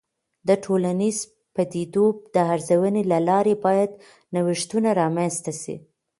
د 0.47 0.49
ټولنیزو 0.63 1.25
پدیدو 1.55 2.05
د 2.33 2.37
ارزونې 2.53 3.03
له 3.11 3.19
لارې 3.29 3.55
باید 3.65 3.91
نوښتونه 4.35 4.89
رامنځته 5.01 5.51
سي. 5.61 5.75